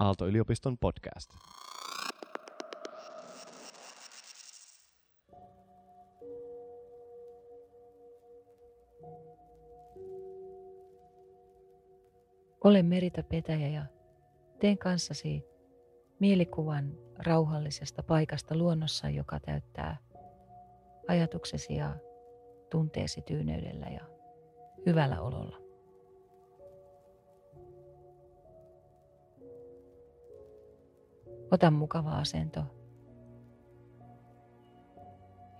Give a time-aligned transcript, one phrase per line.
[0.00, 1.30] Aalto-yliopiston podcast.
[12.64, 13.84] Olen Merita Petäjä ja
[14.60, 15.44] teen kanssasi
[16.20, 19.96] mielikuvan rauhallisesta paikasta luonnossa, joka täyttää
[21.08, 21.96] ajatuksesi ja
[22.70, 24.04] tunteesi tyyneydellä ja
[24.86, 25.59] hyvällä ololla.
[31.50, 32.60] Ota mukava asento.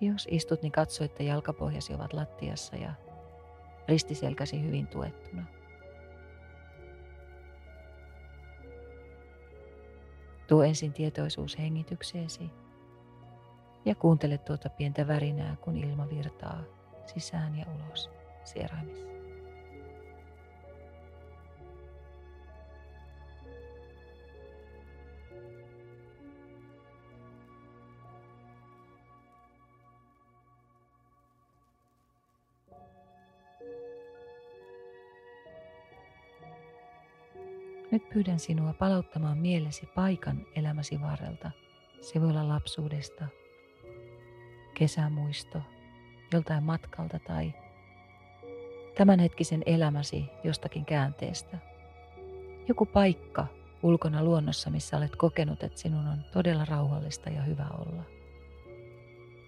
[0.01, 2.93] Jos istut, niin katso, että jalkapohjasi ovat lattiassa ja
[3.89, 5.47] ristiselkäsi hyvin tuettuna.
[10.47, 12.51] Tuo ensin tietoisuus hengitykseesi
[13.85, 16.63] ja kuuntele tuota pientä värinää, kun ilma virtaa
[17.07, 18.11] sisään ja ulos
[18.45, 19.20] sieraimissa.
[37.91, 41.51] Nyt pyydän sinua palauttamaan mielesi paikan elämäsi varrelta.
[42.01, 43.27] Se voi olla lapsuudesta,
[44.75, 45.63] kesämuisto,
[46.33, 47.53] joltain matkalta tai
[48.95, 51.59] tämänhetkisen elämäsi jostakin käänteestä.
[52.69, 53.47] Joku paikka
[53.83, 58.03] ulkona luonnossa, missä olet kokenut, että sinun on todella rauhallista ja hyvä olla.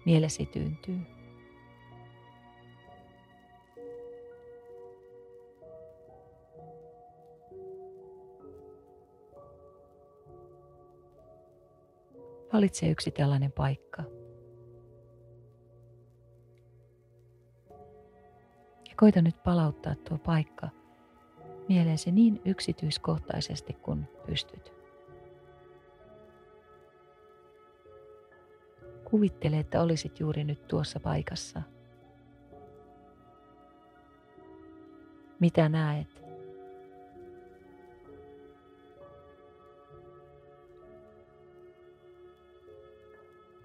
[0.05, 1.01] Mielesi tyyntyy.
[12.53, 14.03] Valitse yksi tällainen paikka.
[18.89, 20.69] Ja koita nyt palauttaa tuo paikka
[21.69, 24.73] mieleesi niin yksityiskohtaisesti kuin pystyt.
[29.05, 31.63] Kuvittele, että olisit juuri nyt tuossa paikassa.
[35.41, 36.23] Mitä näet?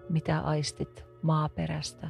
[0.08, 2.08] Mitä aistit maaperästä.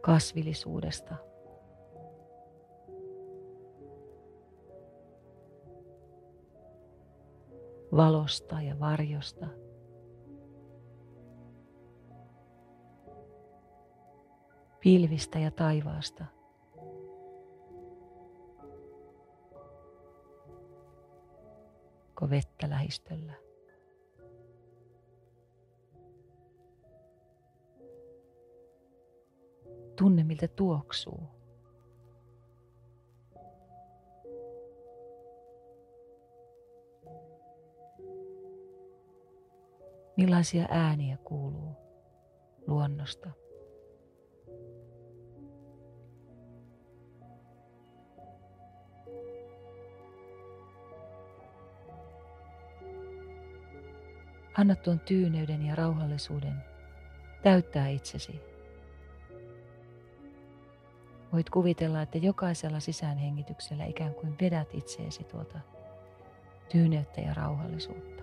[0.00, 1.14] Kasvillisuudesta.
[7.96, 9.46] Valosta ja varjosta.
[14.80, 16.41] Pilvistä ja taivaasta.
[22.22, 23.32] Onko vettä lähistöllä?
[29.98, 31.28] Tunne, miltä tuoksuu.
[40.16, 41.76] Millaisia ääniä kuuluu
[42.66, 43.30] luonnosta?
[54.58, 56.54] Anna tuon tyyneyden ja rauhallisuuden
[57.42, 58.40] täyttää itsesi.
[61.32, 65.58] Voit kuvitella, että jokaisella sisäänhengityksellä ikään kuin vedät itseesi tuota
[66.72, 68.21] tyyneyttä ja rauhallisuutta.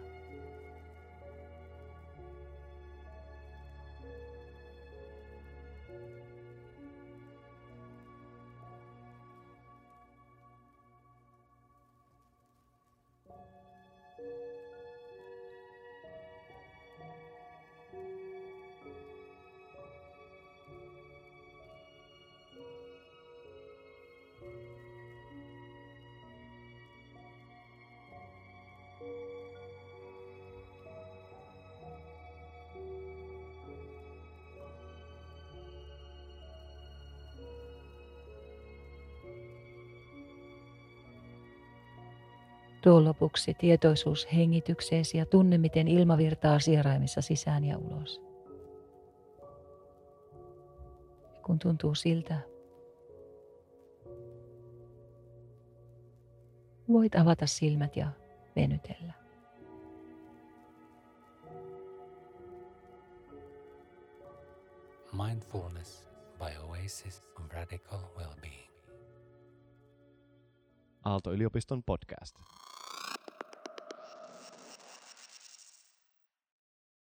[42.81, 48.21] Tuo lopuksi tietoisuus hengitykseesi ja tunne, miten ilma virtaa sieraimissa sisään ja ulos.
[51.35, 52.39] Ja kun tuntuu siltä,
[56.91, 58.07] voit avata silmät ja
[58.55, 59.13] venytellä.
[65.27, 68.69] Mindfulness by Oasis of Radical Wellbeing.
[71.05, 72.35] Aalto-yliopiston podcast.